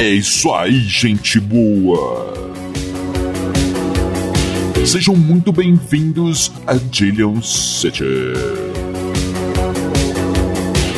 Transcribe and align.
É 0.00 0.08
isso 0.08 0.50
aí, 0.54 0.80
gente 0.80 1.38
boa! 1.38 2.32
Sejam 4.86 5.14
muito 5.14 5.52
bem-vindos 5.52 6.50
a 6.66 6.72
Dillion 6.72 7.42
City. 7.42 8.32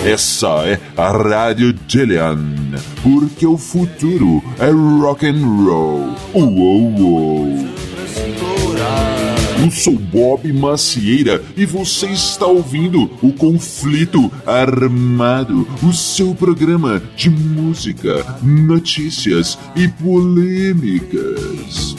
Essa 0.07 0.69
é 0.69 0.81
a 0.97 1.11
Rádio 1.11 1.73
Dillion, 1.73 2.39
porque 3.03 3.45
o 3.45 3.59
futuro 3.59 4.41
é 4.61 4.71
rock 4.71 5.27
and 5.27 5.47
roll. 5.65 6.15
Uou, 6.33 7.01
uou. 7.01 7.57
Eu 9.63 9.71
sou 9.71 9.97
Bob 9.97 10.53
Macieira 10.53 11.41
e 11.57 11.65
você 11.65 12.07
está 12.07 12.47
ouvindo 12.47 13.09
o 13.23 13.33
Conflito 13.33 14.29
Armado, 14.45 15.69
o 15.81 15.93
seu 15.93 16.35
programa 16.35 17.01
de 17.15 17.31
música, 17.31 18.27
notícias 18.43 19.57
e 19.77 19.87
polêmicas. 19.87 21.95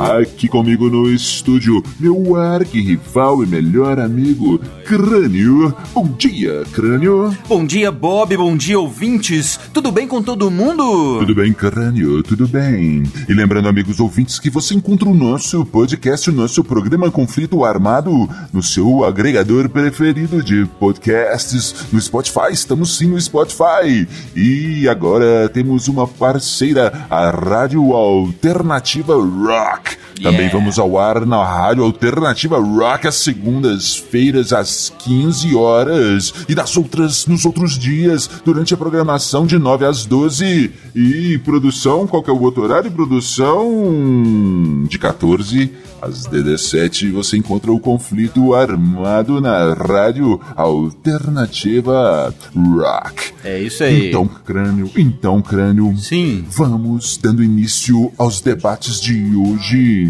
Aqui 0.00 0.48
comigo 0.48 0.88
no 0.88 1.10
estúdio, 1.10 1.82
meu 1.98 2.34
arqui-rival 2.34 3.44
e 3.44 3.46
melhor 3.46 4.00
amigo, 4.00 4.58
Crânio. 4.86 5.76
Bom 5.92 6.08
dia, 6.16 6.64
Crânio. 6.72 7.36
Bom 7.46 7.66
dia, 7.66 7.92
Bob. 7.92 8.34
Bom 8.34 8.56
dia, 8.56 8.80
ouvintes. 8.80 9.60
Tudo 9.74 9.92
bem 9.92 10.08
com 10.08 10.22
todo 10.22 10.50
mundo? 10.50 11.18
Tudo 11.18 11.34
bem, 11.34 11.52
Crânio, 11.52 12.22
tudo 12.22 12.48
bem. 12.48 13.02
E 13.28 13.34
lembrando, 13.34 13.68
amigos 13.68 14.00
ouvintes, 14.00 14.38
que 14.38 14.48
você 14.48 14.74
encontra 14.74 15.06
o 15.06 15.14
nosso 15.14 15.66
podcast, 15.66 16.30
o 16.30 16.32
nosso 16.32 16.64
programa 16.64 17.10
Conflito 17.10 17.62
Armado, 17.62 18.26
no 18.54 18.62
seu 18.62 19.04
agregador 19.04 19.68
preferido 19.68 20.42
de 20.42 20.64
podcasts, 20.78 21.74
no 21.92 22.00
Spotify. 22.00 22.50
Estamos 22.52 22.96
sim 22.96 23.08
no 23.08 23.20
Spotify. 23.20 24.08
E 24.34 24.88
agora 24.88 25.46
temos 25.50 25.88
uma 25.88 26.08
parceira, 26.08 27.06
a 27.10 27.28
Rádio 27.28 27.92
Alternativa 27.92 29.14
Rock. 29.14 29.89
Também 30.22 30.40
Yeah. 30.40 30.58
vamos 30.58 30.78
ao 30.78 30.98
ar 30.98 31.24
na 31.26 31.44
Rádio 31.44 31.84
Alternativa 31.84 32.58
Rock 32.58 33.06
às 33.06 33.14
segundas-feiras 33.16 34.52
às 34.52 34.92
15 34.98 35.54
horas 35.54 36.32
e 36.48 36.54
das 36.54 36.76
outras 36.76 37.26
nos 37.26 37.44
outros 37.44 37.78
dias 37.78 38.28
durante 38.44 38.74
a 38.74 38.76
programação 38.76 39.46
de 39.46 39.58
9 39.58 39.84
às 39.84 40.04
12 40.06 40.72
e 40.94 41.38
produção, 41.44 42.06
qual 42.06 42.22
que 42.22 42.30
é 42.30 42.32
o 42.32 42.40
outro 42.40 42.62
horário? 42.64 42.90
Produção 42.90 44.84
de 44.88 44.98
14 44.98 45.70
às 46.02 46.24
17 46.26 47.10
você 47.10 47.36
encontra 47.36 47.70
o 47.70 47.78
conflito 47.78 48.54
armado 48.54 49.40
na 49.40 49.74
Rádio 49.74 50.40
Alternativa 50.56 52.34
Rock. 52.54 53.32
É 53.44 53.60
isso 53.60 53.84
aí. 53.84 54.08
Então, 54.08 54.26
crânio, 54.26 54.90
então, 54.96 55.42
crânio. 55.42 55.94
Sim. 55.96 56.44
Vamos 56.48 57.16
dando 57.16 57.42
início 57.42 58.12
aos 58.18 58.40
debates 58.40 59.00
de 59.00 59.34
hoje 59.36 60.09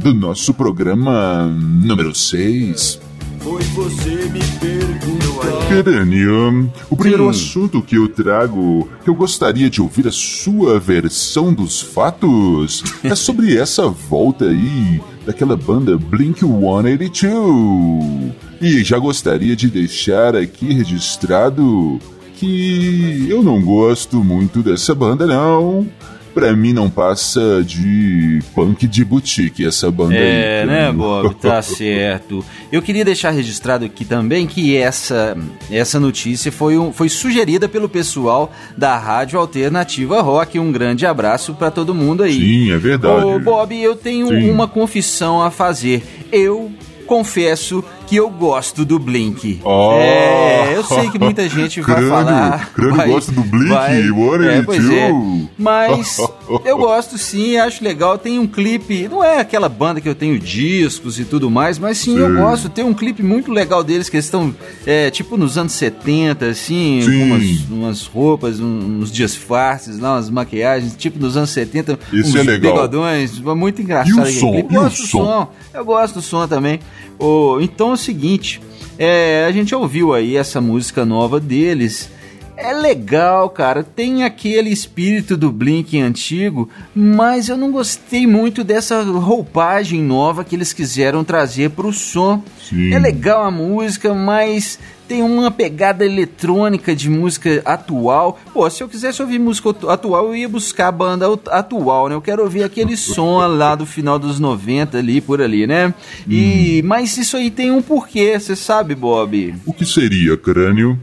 do 0.00 0.14
nosso 0.14 0.52
programa 0.54 1.46
número 1.46 2.14
6. 2.14 3.00
Foi 3.40 3.62
você 3.62 4.10
me 4.30 4.40
perguntou. 4.60 5.26
Crânio, 5.68 6.70
o 6.88 6.96
primeiro 6.96 7.24
Sim. 7.24 7.30
assunto 7.30 7.82
que 7.82 7.96
eu 7.96 8.08
trago, 8.08 8.88
que 9.02 9.10
eu 9.10 9.14
gostaria 9.14 9.68
de 9.68 9.80
ouvir 9.80 10.06
a 10.06 10.12
sua 10.12 10.78
versão 10.78 11.52
dos 11.52 11.80
fatos, 11.80 12.82
é 13.02 13.14
sobre 13.16 13.56
essa 13.56 13.88
volta 13.88 14.46
aí 14.46 15.00
daquela 15.24 15.56
banda 15.56 15.96
Blink 15.98 16.40
182. 16.40 18.32
E 18.60 18.82
já 18.84 18.98
gostaria 18.98 19.54
de 19.54 19.68
deixar 19.68 20.34
aqui 20.36 20.72
registrado 20.72 22.00
que 22.36 23.26
eu 23.28 23.42
não 23.42 23.60
gosto 23.60 24.22
muito 24.22 24.62
dessa 24.62 24.94
banda, 24.94 25.26
não. 25.26 25.86
Pra 26.36 26.54
mim 26.54 26.74
não 26.74 26.90
passa 26.90 27.64
de 27.64 28.40
punk 28.54 28.86
de 28.86 29.02
boutique 29.06 29.64
essa 29.64 29.90
banda 29.90 30.14
É, 30.14 30.60
aí. 30.60 30.66
né, 30.66 30.74
crânio. 30.82 30.92
Bob? 30.98 31.34
Tá 31.36 31.62
certo. 31.64 32.44
Eu 32.70 32.82
queria 32.82 33.06
deixar 33.06 33.30
registrado 33.30 33.86
aqui 33.86 34.04
também 34.04 34.46
que 34.46 34.76
essa, 34.76 35.34
essa 35.70 35.98
notícia 35.98 36.52
foi, 36.52 36.76
um, 36.76 36.92
foi 36.92 37.08
sugerida 37.08 37.70
pelo 37.70 37.88
pessoal 37.88 38.52
da 38.76 38.98
Rádio 38.98 39.38
Alternativa 39.38 40.20
Rock. 40.20 40.58
Um 40.58 40.70
grande 40.70 41.06
abraço 41.06 41.54
pra 41.54 41.70
todo 41.70 41.94
mundo 41.94 42.22
aí. 42.22 42.34
Sim, 42.38 42.70
é 42.70 42.76
verdade. 42.76 43.24
Ô, 43.24 43.38
Bob, 43.38 43.74
eu 43.74 43.96
tenho 43.96 44.28
Sim. 44.28 44.50
uma 44.50 44.68
confissão 44.68 45.40
a 45.42 45.50
fazer. 45.50 46.04
Eu 46.30 46.70
confesso 47.06 47.84
que 48.08 48.16
eu 48.16 48.28
gosto 48.28 48.84
do 48.84 48.98
Blink. 48.98 49.60
Oh. 49.64 49.92
É, 50.00 50.72
eu 50.76 50.82
sei 50.84 51.08
que 51.08 51.18
muita 51.20 51.46
gente 51.48 51.80
vai 51.80 51.94
Crânio, 51.96 52.10
falar. 52.10 52.72
Crânio 52.72 52.96
vai- 52.96 53.08
gosta 53.08 53.30
do 53.32 53.42
Blink, 53.42 53.68
vai- 53.68 54.00
é, 54.00 54.62
pois 54.62 54.90
é. 54.90 55.10
Mas 55.56 56.16
eu 56.64 56.78
gosto 56.78 57.18
sim, 57.18 57.56
acho 57.56 57.82
legal. 57.82 58.18
Tem 58.18 58.38
um 58.38 58.46
clipe, 58.46 59.08
não 59.08 59.22
é 59.22 59.40
aquela 59.40 59.68
banda 59.68 60.00
que 60.00 60.08
eu 60.08 60.14
tenho 60.14 60.38
discos 60.38 61.18
e 61.18 61.24
tudo 61.24 61.50
mais, 61.50 61.78
mas 61.78 61.98
sim, 61.98 62.18
eu 62.18 62.28
Sim. 62.28 62.36
gosto. 62.36 62.68
Tem 62.68 62.84
um 62.84 62.94
clipe 62.94 63.22
muito 63.22 63.50
legal 63.52 63.82
deles 63.82 64.08
que 64.08 64.16
eles 64.16 64.26
estão, 64.26 64.54
é, 64.86 65.10
tipo, 65.10 65.36
nos 65.36 65.58
anos 65.58 65.72
70, 65.72 66.46
assim, 66.46 67.00
Sim. 67.02 67.18
com 67.18 67.24
umas, 67.24 67.60
umas 67.70 68.06
roupas, 68.06 68.60
uns 68.60 69.10
disfarces, 69.10 69.98
lá, 69.98 70.14
umas 70.14 70.30
maquiagens, 70.30 70.94
tipo 70.96 71.18
dos 71.18 71.36
anos 71.36 71.50
70. 71.50 71.98
Isso 72.12 72.30
uns 72.30 72.36
é 72.36 72.42
legal. 72.42 72.74
bigodões, 72.74 73.38
muito 73.38 73.82
engraçado. 73.82 74.16
E 74.16 74.20
o 74.20 74.26
som? 74.26 74.52
clipe. 74.52 74.74
E 74.74 74.78
o 74.78 74.82
Gosto 74.82 75.02
do 75.02 75.08
som? 75.08 75.24
som. 75.24 75.52
Eu 75.74 75.84
gosto 75.84 76.14
do 76.14 76.22
som 76.22 76.46
também. 76.46 76.80
Ô, 77.18 77.58
então 77.60 77.90
é 77.90 77.92
o 77.94 77.96
seguinte, 77.96 78.60
é, 78.98 79.44
a 79.46 79.52
gente 79.52 79.74
ouviu 79.74 80.12
aí 80.14 80.36
essa 80.36 80.60
música 80.60 81.04
nova 81.04 81.40
deles. 81.40 82.10
É 82.56 82.72
legal, 82.72 83.50
cara. 83.50 83.82
Tem 83.84 84.24
aquele 84.24 84.70
espírito 84.70 85.36
do 85.36 85.52
Blink 85.52 86.00
antigo, 86.00 86.68
mas 86.94 87.48
eu 87.48 87.56
não 87.56 87.70
gostei 87.70 88.26
muito 88.26 88.64
dessa 88.64 89.02
roupagem 89.02 90.00
nova 90.02 90.42
que 90.44 90.54
eles 90.56 90.72
quiseram 90.72 91.22
trazer 91.22 91.70
pro 91.70 91.92
som. 91.92 92.42
Sim. 92.68 92.92
É 92.94 92.98
legal 92.98 93.44
a 93.44 93.50
música, 93.50 94.14
mas 94.14 94.78
tem 95.06 95.22
uma 95.22 95.50
pegada 95.52 96.04
eletrônica 96.04 96.96
de 96.96 97.08
música 97.10 97.62
atual. 97.64 98.38
Pô, 98.52 98.68
se 98.70 98.82
eu 98.82 98.88
quisesse 98.88 99.20
ouvir 99.22 99.38
música 99.38 99.70
atu- 99.70 99.90
atual, 99.90 100.28
eu 100.28 100.34
ia 100.36 100.48
buscar 100.48 100.88
a 100.88 100.92
banda 100.92 101.26
atual, 101.48 102.08
né? 102.08 102.14
Eu 102.16 102.22
quero 102.22 102.42
ouvir 102.42 102.64
aquele 102.64 102.96
som 102.98 103.38
lá 103.46 103.74
do 103.74 103.86
final 103.86 104.18
dos 104.18 104.40
90 104.40 104.98
ali, 104.98 105.20
por 105.20 105.40
ali, 105.40 105.66
né? 105.66 105.94
E, 106.28 106.82
Mas 106.84 107.16
isso 107.18 107.36
aí 107.36 107.50
tem 107.50 107.70
um 107.70 107.82
porquê, 107.82 108.40
você 108.40 108.56
sabe, 108.56 108.94
Bob? 108.94 109.54
O 109.64 109.72
que 109.72 109.84
seria, 109.86 110.36
crânio? 110.36 110.98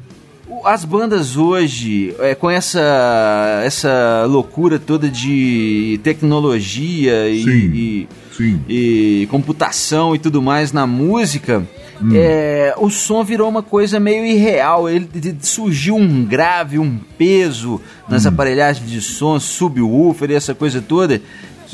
As 0.64 0.86
bandas 0.86 1.36
hoje, 1.36 2.16
é, 2.20 2.34
com 2.36 2.50
essa, 2.50 3.62
essa 3.66 4.26
loucura 4.28 4.80
toda 4.80 5.10
de 5.10 6.00
tecnologia 6.04 7.30
e, 7.30 7.44
Sim. 7.44 7.72
e- 7.74 8.08
Sim. 8.36 8.62
e 8.68 9.28
computação 9.30 10.16
e 10.16 10.20
tudo 10.20 10.42
mais 10.42 10.72
na 10.72 10.88
música, 10.88 11.68
é, 12.14 12.74
o 12.78 12.90
som 12.90 13.24
virou 13.24 13.48
uma 13.50 13.62
coisa 13.62 14.00
meio 14.00 14.26
irreal. 14.26 14.90
Ele 14.90 15.08
surgiu 15.42 15.96
um 15.96 16.24
grave, 16.26 16.80
um 16.80 16.98
peso 17.18 17.80
nas 18.10 18.26
aparelhagens 18.26 18.90
de 18.90 19.02
som, 19.02 19.40
subwoofer 19.40 20.32
e 20.32 20.34
essa 20.34 20.56
coisa 20.56 20.82
toda. 20.82 21.22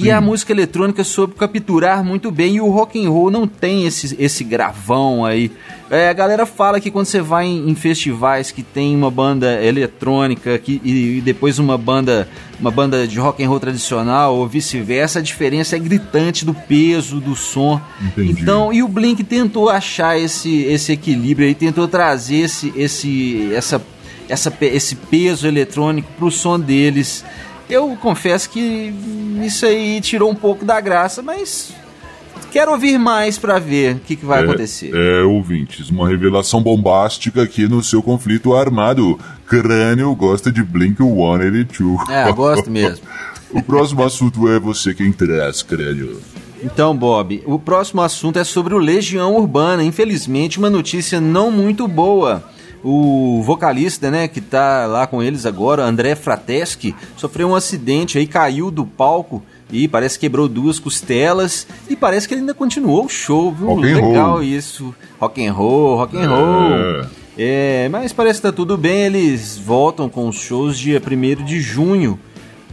Que 0.04 0.12
a 0.12 0.22
música 0.22 0.52
eletrônica 0.52 1.04
soube 1.04 1.36
capturar 1.36 2.04
muito 2.04 2.32
bem 2.32 2.56
e 2.56 2.62
o 2.62 2.70
rock 2.70 3.04
and 3.04 3.10
roll 3.10 3.30
não 3.30 3.48
tem 3.48 3.86
esse, 3.86 4.16
esse 4.20 4.44
gravão 4.44 5.26
aí. 5.26 5.52
É, 5.90 6.10
a 6.10 6.14
galera 6.14 6.46
fala 6.46 6.80
que 6.80 6.92
quando 6.92 7.08
você 7.08 7.20
vai 7.20 7.48
em, 7.48 7.70
em 7.70 7.76
festivais 7.76 8.52
que 8.52 8.62
tem 8.62 8.96
uma 8.96 9.10
banda 9.10 9.64
eletrônica 9.64 10.58
que, 10.60 10.80
e, 10.84 11.18
e 11.18 11.22
depois 11.22 11.58
uma 11.58 11.78
banda 11.78 12.28
uma 12.60 12.70
banda 12.70 13.08
de 13.08 13.18
rock 13.18 13.44
and 13.44 13.48
roll 13.48 13.60
tradicional 13.60 14.36
ou 14.36 14.48
vice-versa, 14.48 15.20
a 15.20 15.22
diferença 15.22 15.76
é 15.76 15.80
gritante 15.80 16.46
do 16.46 16.54
peso 16.54 17.20
do 17.20 17.36
som. 17.36 17.82
Entendi. 18.02 18.42
Então, 18.42 18.74
e 18.74 18.84
o 18.84 18.88
Blink 18.88 19.24
tentou 19.24 19.70
achar 19.70 20.20
esse, 20.20 20.64
esse 20.64 20.92
equilíbrio 20.92 21.48
aí, 21.48 21.56
tentou 21.56 21.88
trazer 21.88 22.40
esse, 22.40 22.74
esse, 22.76 23.50
essa, 23.54 23.82
essa, 24.28 24.54
esse 24.62 24.96
peso 24.96 25.48
eletrônico 25.48 26.10
pro 26.18 26.30
som 26.30 26.60
deles. 26.60 27.24
Eu 27.70 27.96
confesso 28.02 28.50
que 28.50 28.94
isso 29.44 29.66
aí 29.66 30.02
tirou 30.02 30.32
um 30.32 30.36
pouco 30.36 30.66
da 30.66 30.82
graça, 30.82 31.22
mas 31.22 31.72
quero 32.52 32.72
ouvir 32.72 32.98
mais 32.98 33.38
pra 33.38 33.60
ver 33.60 33.98
o 33.98 34.00
que, 34.00 34.16
que 34.16 34.26
vai 34.26 34.42
é, 34.42 34.44
acontecer. 34.44 34.92
É, 34.94 35.22
ouvintes, 35.22 35.90
uma 35.90 36.08
revelação 36.08 36.62
bombástica 36.62 37.44
aqui 37.44 37.68
no 37.68 37.84
seu 37.84 38.02
conflito 38.02 38.56
armado. 38.56 39.20
Crânio 39.46 40.14
gosta 40.16 40.52
de 40.52 40.64
Blink 40.64 40.98
182. 40.98 42.10
É, 42.10 42.32
gosto 42.32 42.72
mesmo. 42.72 43.06
o 43.54 43.62
próximo 43.62 44.04
assunto 44.04 44.48
é 44.50 44.60
você 44.60 44.94
quem 44.94 45.12
traz, 45.12 45.62
Crânio. 45.62 46.20
Então, 46.62 46.96
Bob, 46.96 47.42
o 47.46 47.58
próximo 47.58 48.02
assunto 48.02 48.38
é 48.38 48.44
sobre 48.44 48.74
o 48.74 48.80
Legião 48.80 49.36
Urbana. 49.36 49.84
Infelizmente, 49.84 50.58
uma 50.58 50.70
notícia 50.70 51.22
não 51.22 51.52
muito 51.52 51.88
boa. 51.88 52.44
O 52.84 53.42
vocalista, 53.44 54.10
né, 54.10 54.28
que 54.28 54.40
tá 54.40 54.86
lá 54.86 55.06
com 55.06 55.22
eles 55.22 55.46
agora, 55.46 55.84
André 55.84 56.16
Frateschi, 56.16 56.96
sofreu 57.18 57.50
um 57.50 57.56
acidente 57.56 58.18
aí, 58.18 58.26
caiu 58.26 58.72
do 58.72 58.86
palco 58.86 59.44
e 59.72 59.88
parece 59.88 60.18
que 60.18 60.26
quebrou 60.26 60.48
duas 60.48 60.80
costelas 60.80 61.68
e 61.90 61.96
parece 61.96 62.28
que 62.28 62.34
ele 62.34 62.42
ainda 62.42 62.54
continuou 62.54 63.06
o 63.06 63.10
show, 63.10 63.52
viu? 63.52 63.68
Rock 63.68 63.88
and 63.88 63.96
Legal 63.96 64.32
roll. 64.32 64.44
isso. 64.44 64.96
Rock 65.20 65.46
and 65.46 65.54
roll, 65.54 65.98
rock 65.98 66.18
and 66.18 66.30
roll. 66.30 66.74
É. 66.74 67.06
É, 67.42 67.90
mas 67.90 68.12
parece 68.12 68.42
que 68.42 68.48
tá 68.48 68.52
tudo 68.52 68.78
bem, 68.78 69.06
eles 69.06 69.58
voltam 69.58 70.10
com 70.10 70.28
os 70.28 70.36
shows 70.36 70.78
dia 70.78 71.02
1 71.02 71.46
de 71.46 71.62
junho. 71.62 72.20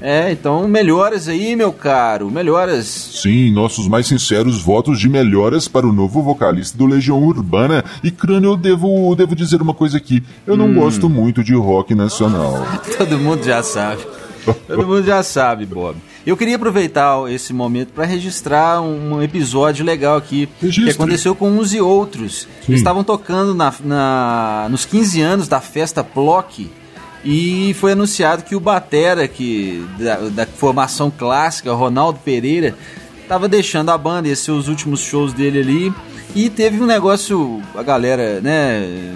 É, 0.01 0.31
então 0.31 0.69
melhoras 0.69 1.27
aí, 1.27 1.57
meu 1.57 1.73
caro, 1.73 2.31
melhoras. 2.31 2.87
Sim, 2.87 3.51
nossos 3.51 3.89
mais 3.89 4.07
sinceros 4.07 4.61
votos 4.61 5.01
de 5.01 5.09
melhoras 5.09 5.69
para 5.69 5.87
o 5.87 5.93
novo 5.93 6.23
vocalista 6.23 6.77
do 6.77 6.87
Legião 6.87 7.23
Urbana. 7.23 7.85
E 8.05 8.11
Crânio, 8.11 8.51
eu 8.51 8.57
devo, 8.57 9.15
devo 9.15 9.35
dizer 9.35 9.63
uma 9.63 9.75
coisa 9.75 9.97
aqui: 9.97 10.23
eu 10.47 10.57
não 10.57 10.67
hum. 10.67 10.75
gosto 10.75 11.09
muito 11.09 11.43
de 11.43 11.55
rock 11.55 11.95
nacional. 11.95 12.67
Todo 12.99 13.19
mundo 13.19 13.43
já 13.43 13.63
sabe. 13.63 14.03
Todo 14.67 14.87
mundo 14.87 15.05
já 15.05 15.23
sabe, 15.23 15.67
Bob. 15.67 15.97
Eu 16.25 16.37
queria 16.37 16.57
aproveitar 16.57 17.31
esse 17.33 17.53
momento 17.53 17.93
para 17.93 18.05
registrar 18.05 18.81
um 18.81 19.23
episódio 19.23 19.85
legal 19.85 20.17
aqui 20.17 20.49
Registre. 20.61 20.85
que 20.85 20.91
aconteceu 20.91 21.35
com 21.35 21.51
uns 21.51 21.73
e 21.73 21.81
outros. 21.81 22.47
Eles 22.69 22.81
estavam 22.81 23.03
tocando 23.03 23.55
na, 23.55 23.73
na, 23.85 24.67
nos 24.71 24.85
15 24.85 25.21
anos 25.21 25.49
da 25.49 25.61
festa 25.61 26.05
Plock 26.05 26.69
e 27.29 27.75
foi 27.75 27.91
anunciado 27.91 28.45
que 28.45 28.55
o 28.55 28.61
Batera, 28.61 29.27
que, 29.27 29.85
da, 29.99 30.17
da 30.29 30.47
formação 30.47 31.11
clássica, 31.11 31.73
Ronaldo 31.73 32.21
Pereira, 32.25 32.77
estava 33.21 33.49
deixando 33.49 33.91
a 33.91 33.99
banda, 33.99 34.29
esses 34.29 34.49
os 34.49 34.69
últimos 34.69 35.01
shows 35.01 35.33
dele 35.33 35.59
ali. 35.59 35.95
E 36.37 36.49
teve 36.49 36.81
um 36.81 36.87
negócio, 36.87 37.61
a 37.75 37.83
galera, 37.83 38.41
né, 38.41 39.13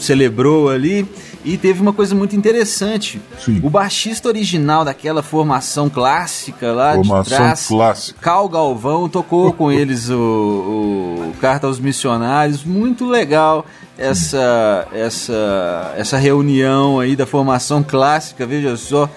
celebrou 0.00 0.70
ali 0.70 1.06
e 1.44 1.56
teve 1.56 1.80
uma 1.80 1.92
coisa 1.92 2.16
muito 2.16 2.34
interessante. 2.34 3.20
Sim. 3.38 3.60
O 3.62 3.70
baixista 3.70 4.26
original 4.26 4.84
daquela 4.84 5.22
formação 5.22 5.88
clássica 5.88 6.72
lá 6.72 6.94
formação 6.94 7.22
de 7.22 7.28
trás, 7.28 7.66
clássica. 7.68 8.18
Cal 8.20 8.48
Galvão, 8.48 9.08
tocou 9.08 9.52
com 9.52 9.70
eles 9.70 10.10
o, 10.10 10.16
o 10.18 11.34
Carta 11.40 11.68
aos 11.68 11.78
Missionários. 11.78 12.64
Muito 12.64 13.06
legal 13.06 13.64
essa, 13.98 14.86
essa, 14.92 15.94
essa 15.96 16.18
reunião 16.18 17.00
aí 17.00 17.16
da 17.16 17.26
formação 17.26 17.82
clássica, 17.82 18.46
veja 18.46 18.76
só, 18.76 19.10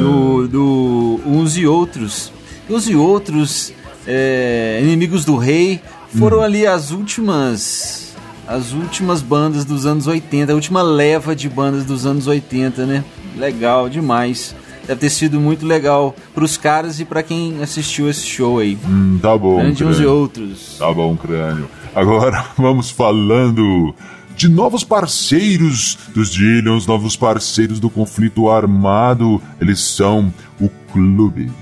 do, 0.00 0.48
do 0.48 1.20
Uns 1.26 1.56
e 1.56 1.66
Outros. 1.66 2.32
Uns 2.68 2.88
e 2.88 2.94
Outros, 2.94 3.72
é, 4.06 4.80
Inimigos 4.82 5.24
do 5.24 5.36
Rei, 5.36 5.80
foram 6.16 6.38
hum. 6.38 6.42
ali 6.42 6.66
as 6.66 6.90
últimas 6.90 8.10
as 8.46 8.72
últimas 8.72 9.22
bandas 9.22 9.64
dos 9.64 9.86
anos 9.86 10.08
80, 10.08 10.50
a 10.50 10.54
última 10.56 10.82
leva 10.82 11.36
de 11.36 11.48
bandas 11.48 11.84
dos 11.84 12.04
anos 12.04 12.26
80, 12.26 12.84
né? 12.84 13.04
Legal 13.36 13.88
demais. 13.88 14.56
Deve 14.88 15.02
ter 15.02 15.10
sido 15.10 15.38
muito 15.38 15.64
legal 15.64 16.16
pros 16.34 16.56
caras 16.56 16.98
e 16.98 17.04
para 17.04 17.22
quem 17.22 17.62
assistiu 17.62 18.10
esse 18.10 18.26
show 18.26 18.58
aí. 18.58 18.76
Hum, 18.84 19.20
tá 19.22 19.38
bom. 19.38 19.58
Grande 19.58 19.84
uns 19.84 20.00
e 20.00 20.04
outros. 20.04 20.76
Tá 20.80 20.92
bom, 20.92 21.16
crânio. 21.16 21.68
Agora 21.94 22.44
vamos 22.58 22.90
falando 22.90 23.94
de 24.40 24.48
novos 24.48 24.82
parceiros 24.82 25.98
dos 26.14 26.30
Dillions, 26.30 26.86
novos 26.86 27.14
parceiros 27.14 27.78
do 27.78 27.90
conflito 27.90 28.48
armado. 28.48 29.40
Eles 29.60 29.80
são 29.80 30.32
o 30.58 30.70
Clube 30.90 31.52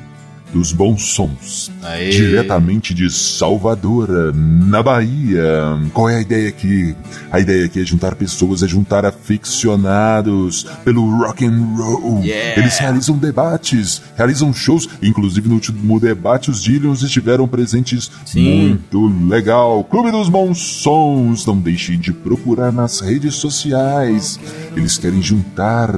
dos 0.53 0.73
bons 0.73 1.03
sons. 1.03 1.71
Aê. 1.83 2.11
Diretamente 2.11 2.95
de 2.95 3.11
Salvador, 3.11 4.35
na 4.35 4.83
Bahia. 4.83 5.79
Qual 5.93 6.09
é 6.09 6.17
a 6.17 6.21
ideia 6.21 6.49
aqui? 6.49 6.95
A 7.31 7.41
ideia 7.41 7.67
aqui 7.67 7.81
é 7.81 7.85
juntar 7.85 8.15
pessoas, 8.15 8.63
é 8.63 8.69
juntar 8.69 9.05
aficionados 9.05 10.67
pelo 10.85 11.17
rock 11.19 11.45
and 11.45 11.75
roll. 11.77 12.23
Yeah. 12.23 12.61
Eles 12.61 12.79
realizam 12.79 13.17
debates, 13.17 14.03
realizam 14.17 14.53
shows, 14.53 14.89
inclusive 15.03 15.49
no 15.49 15.55
último 15.55 16.01
debate 16.01 16.51
os 16.51 16.63
Dillions 16.63 17.03
estiveram 17.03 17.47
presentes. 17.49 18.11
Sim. 18.25 18.69
Muito 18.69 19.29
legal. 19.29 19.85
Clube 19.85 20.11
dos 20.11 20.29
Bons 20.29 20.59
Sons, 20.59 21.45
não 21.47 21.59
deixe 21.59 21.97
de 21.97 22.13
procurar 22.13 22.73
nas 22.73 23.01
redes 23.01 23.35
sociais. 23.35 24.39
Eles 24.77 24.99
querem 24.99 25.23
juntar 25.23 25.91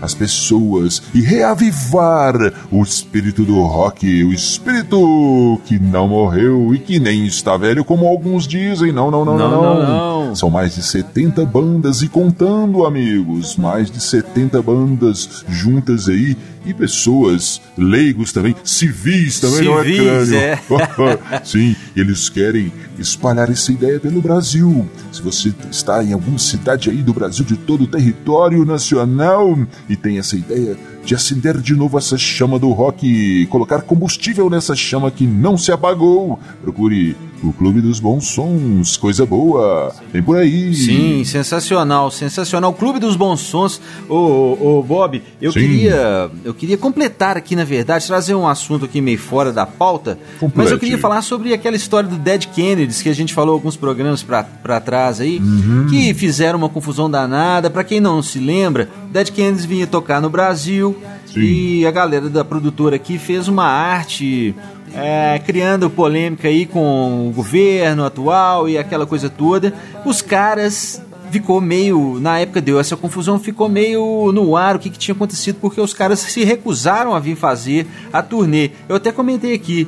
as 0.00 0.14
pessoas 0.14 1.02
e 1.14 1.20
reavivar 1.20 2.34
o 2.70 2.82
espírito 2.82 3.44
do 3.44 3.62
rock 3.62 3.95
que 3.96 4.22
o 4.24 4.32
espírito 4.32 5.60
que 5.64 5.78
não 5.78 6.06
morreu 6.06 6.74
e 6.74 6.78
que 6.78 7.00
nem 7.00 7.26
está 7.26 7.56
velho, 7.56 7.84
como 7.84 8.06
alguns 8.06 8.46
dizem. 8.46 8.92
Não, 8.92 9.10
não, 9.10 9.24
não, 9.24 9.36
não, 9.36 9.50
não. 9.50 9.62
não, 9.62 10.26
não. 10.26 10.36
São 10.36 10.50
mais 10.50 10.74
de 10.74 10.82
70 10.82 11.44
bandas 11.46 12.02
e 12.02 12.08
contando, 12.08 12.84
amigos. 12.84 13.56
Mais 13.56 13.90
de 13.90 14.00
70 14.00 14.62
bandas 14.62 15.44
juntas 15.48 16.08
aí 16.08 16.36
e 16.66 16.74
pessoas 16.74 17.60
leigos 17.76 18.32
também, 18.32 18.54
civis 18.64 19.40
também, 19.40 19.58
civis, 19.58 19.68
não 19.68 19.80
é 19.80 19.94
crânio? 19.94 20.36
É. 20.36 20.58
Sim, 21.44 21.76
eles 21.94 22.28
querem 22.28 22.72
espalhar 22.98 23.50
essa 23.50 23.72
ideia 23.72 24.00
pelo 24.00 24.20
Brasil. 24.20 24.88
Se 25.12 25.22
você 25.22 25.54
está 25.70 26.02
em 26.02 26.12
alguma 26.12 26.38
cidade 26.38 26.90
aí 26.90 27.02
do 27.02 27.14
Brasil, 27.14 27.44
de 27.44 27.56
todo 27.56 27.84
o 27.84 27.86
território 27.86 28.64
nacional, 28.64 29.58
e 29.88 29.96
tem 29.96 30.18
essa 30.18 30.36
ideia 30.36 30.76
de 31.04 31.14
acender 31.14 31.58
de 31.58 31.74
novo 31.74 31.96
essa 31.96 32.18
chama 32.18 32.58
do 32.58 32.70
rock, 32.72 33.46
colocar 33.46 33.82
combustível 33.82 34.50
nessa 34.50 34.74
chama 34.74 35.10
que 35.10 35.26
não 35.26 35.56
se 35.56 35.70
apagou, 35.70 36.38
procure 36.60 37.16
o 37.42 37.52
Clube 37.52 37.80
dos 37.80 38.00
Bons 38.00 38.26
Sons, 38.28 38.96
coisa 38.96 39.26
boa, 39.26 39.94
tem 40.12 40.22
por 40.22 40.36
aí. 40.36 40.74
Sim, 40.74 41.24
sensacional, 41.24 42.10
sensacional. 42.10 42.72
Clube 42.72 42.98
dos 42.98 43.16
Bons 43.16 43.40
Sons, 43.40 43.80
ô, 44.08 44.78
ô 44.78 44.82
Bob, 44.82 45.22
eu 45.40 45.52
queria 45.52 46.30
eu 46.44 46.54
queria 46.54 46.76
completar 46.76 47.36
aqui, 47.36 47.54
na 47.54 47.64
verdade, 47.64 48.06
trazer 48.06 48.34
um 48.34 48.48
assunto 48.48 48.84
aqui 48.84 49.00
meio 49.00 49.18
fora 49.18 49.52
da 49.52 49.66
pauta, 49.66 50.18
Complete. 50.40 50.56
mas 50.56 50.70
eu 50.70 50.78
queria 50.78 50.98
falar 50.98 51.22
sobre 51.22 51.52
aquela 51.52 51.76
história 51.76 52.08
do 52.08 52.16
Dead 52.16 52.46
Kennedys, 52.46 53.02
que 53.02 53.08
a 53.08 53.14
gente 53.14 53.34
falou 53.34 53.54
alguns 53.54 53.76
programas 53.76 54.22
para 54.22 54.80
trás 54.80 55.20
aí, 55.20 55.38
uhum. 55.38 55.86
que 55.88 56.14
fizeram 56.14 56.58
uma 56.58 56.68
confusão 56.68 57.10
danada. 57.10 57.70
Para 57.70 57.84
quem 57.84 58.00
não 58.00 58.22
se 58.22 58.38
lembra, 58.38 58.88
Dead 59.10 59.30
Kennedys 59.30 59.64
vinha 59.64 59.86
tocar 59.86 60.20
no 60.20 60.30
Brasil 60.30 60.96
Sim. 61.26 61.40
e 61.40 61.86
a 61.86 61.90
galera 61.90 62.28
da 62.28 62.44
produtora 62.44 62.96
aqui 62.96 63.18
fez 63.18 63.48
uma 63.48 63.64
arte 63.64 64.54
é, 64.96 65.38
criando 65.44 65.90
polêmica 65.90 66.48
aí 66.48 66.66
com 66.66 67.28
o 67.28 67.32
governo 67.32 68.04
atual 68.04 68.68
e 68.68 68.78
aquela 68.78 69.06
coisa 69.06 69.28
toda. 69.28 69.72
Os 70.04 70.22
caras 70.22 71.02
ficou 71.30 71.60
meio, 71.60 72.18
na 72.20 72.38
época 72.38 72.60
deu 72.60 72.80
essa 72.80 72.96
confusão, 72.96 73.38
ficou 73.38 73.68
meio 73.68 74.32
no 74.32 74.56
ar 74.56 74.76
o 74.76 74.78
que, 74.78 74.88
que 74.88 74.98
tinha 74.98 75.14
acontecido, 75.14 75.58
porque 75.60 75.80
os 75.80 75.92
caras 75.92 76.20
se 76.20 76.44
recusaram 76.44 77.14
a 77.14 77.20
vir 77.20 77.36
fazer 77.36 77.86
a 78.12 78.22
turnê. 78.22 78.70
Eu 78.88 78.96
até 78.96 79.12
comentei 79.12 79.54
aqui, 79.54 79.86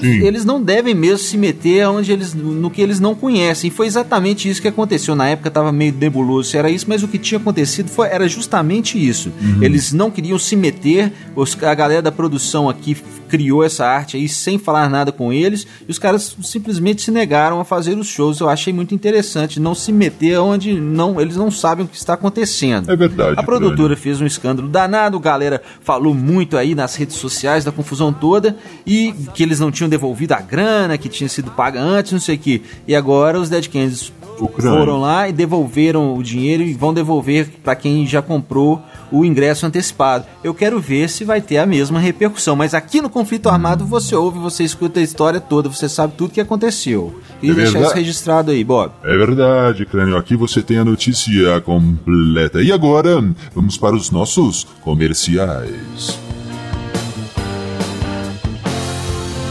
Sim. 0.00 0.26
eles 0.26 0.44
não 0.44 0.62
devem 0.62 0.94
mesmo 0.94 1.18
se 1.18 1.36
meter 1.36 1.86
onde 1.88 2.12
eles, 2.12 2.34
no 2.34 2.70
que 2.70 2.80
eles 2.80 3.00
não 3.00 3.14
conhecem. 3.14 3.70
Foi 3.70 3.86
exatamente 3.86 4.48
isso 4.48 4.60
que 4.60 4.68
aconteceu. 4.68 5.14
Na 5.14 5.28
época 5.28 5.48
estava 5.48 5.72
meio 5.72 5.92
nebuloso 5.92 6.50
se 6.50 6.56
era 6.56 6.70
isso, 6.70 6.86
mas 6.88 7.02
o 7.02 7.08
que 7.08 7.18
tinha 7.18 7.38
acontecido 7.38 7.88
foi, 7.88 8.08
era 8.08 8.28
justamente 8.28 8.98
isso. 8.98 9.32
Uhum. 9.40 9.62
Eles 9.62 9.92
não 9.92 10.10
queriam 10.10 10.38
se 10.38 10.56
meter, 10.56 11.12
os, 11.34 11.56
a 11.62 11.74
galera 11.74 12.02
da 12.02 12.12
produção 12.12 12.68
aqui 12.68 12.96
criou 13.28 13.64
essa 13.64 13.86
arte 13.86 14.16
aí 14.16 14.28
sem 14.28 14.58
falar 14.58 14.88
nada 14.88 15.10
com 15.10 15.32
eles, 15.32 15.66
e 15.88 15.90
os 15.90 15.98
caras 15.98 16.36
simplesmente 16.42 17.02
se 17.02 17.10
negaram 17.10 17.60
a 17.60 17.64
fazer 17.64 17.96
os 17.98 18.06
shows. 18.06 18.40
Eu 18.40 18.48
achei 18.48 18.72
muito 18.72 18.94
interessante 18.94 19.58
não 19.58 19.74
se 19.74 19.92
meter 19.92 20.38
onde 20.38 20.72
não 20.72 21.20
eles 21.20 21.36
não 21.36 21.50
sabem 21.50 21.84
o 21.84 21.88
que 21.88 21.96
está 21.96 22.14
acontecendo. 22.14 22.90
É 22.90 22.96
verdade. 22.96 23.34
A 23.38 23.42
produtora 23.42 23.96
fez 23.96 24.20
um 24.20 24.26
escândalo 24.26 24.68
danado, 24.68 25.16
a 25.16 25.20
galera 25.20 25.62
falou 25.80 26.14
muito 26.14 26.56
aí 26.56 26.74
nas 26.74 26.94
redes 26.94 27.16
sociais 27.16 27.64
da 27.64 27.72
confusão 27.72 28.12
toda 28.12 28.56
e 28.86 29.14
que 29.34 29.42
eles 29.42 29.60
não 29.60 29.70
tinham 29.74 29.88
devolvido 29.88 30.32
a 30.32 30.40
grana, 30.40 30.96
que 30.96 31.08
tinha 31.08 31.28
sido 31.28 31.50
paga 31.50 31.80
antes, 31.80 32.12
não 32.12 32.20
sei 32.20 32.36
o 32.36 32.38
que. 32.38 32.62
E 32.88 32.94
agora 32.94 33.38
os 33.38 33.50
Dead 33.50 33.66
Kennedys 33.68 34.12
foram 34.60 35.00
lá 35.00 35.28
e 35.28 35.32
devolveram 35.32 36.16
o 36.16 36.22
dinheiro 36.22 36.62
e 36.62 36.74
vão 36.74 36.92
devolver 36.92 37.48
para 37.62 37.76
quem 37.76 38.06
já 38.06 38.20
comprou 38.20 38.82
o 39.10 39.24
ingresso 39.24 39.64
antecipado. 39.66 40.26
Eu 40.42 40.52
quero 40.52 40.80
ver 40.80 41.08
se 41.08 41.24
vai 41.24 41.40
ter 41.40 41.58
a 41.58 41.66
mesma 41.66 42.00
repercussão, 42.00 42.56
mas 42.56 42.74
aqui 42.74 43.00
no 43.00 43.08
Conflito 43.08 43.48
Armado 43.48 43.84
você 43.84 44.14
ouve, 44.14 44.38
você 44.38 44.64
escuta 44.64 45.00
a 45.00 45.02
história 45.02 45.40
toda, 45.40 45.68
você 45.68 45.88
sabe 45.88 46.14
tudo 46.16 46.32
que 46.32 46.40
aconteceu. 46.40 47.20
E 47.42 47.50
é 47.50 47.54
deixar 47.54 47.80
isso 47.80 47.94
registrado 47.94 48.50
aí, 48.50 48.64
Bob. 48.64 48.92
É 49.04 49.16
verdade, 49.16 49.86
Crânio. 49.86 50.16
Aqui 50.16 50.36
você 50.36 50.62
tem 50.62 50.78
a 50.78 50.84
notícia 50.84 51.60
completa. 51.60 52.62
E 52.62 52.72
agora, 52.72 53.22
vamos 53.54 53.76
para 53.76 53.94
os 53.94 54.10
nossos 54.10 54.66
comerciais. 54.82 56.18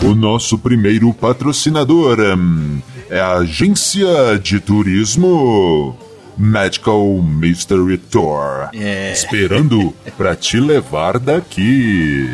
O 0.05 0.13
nosso 0.13 0.57
primeiro 0.57 1.13
patrocinador 1.13 2.19
hum, 2.19 2.81
é 3.09 3.21
a 3.21 3.37
Agência 3.37 4.37
de 4.37 4.59
Turismo 4.59 5.97
Magical 6.37 7.21
Mystery 7.21 7.97
Tour. 7.97 8.69
É. 8.73 9.13
Esperando 9.13 9.93
para 10.17 10.35
te 10.35 10.59
levar 10.59 11.17
daqui. 11.19 12.29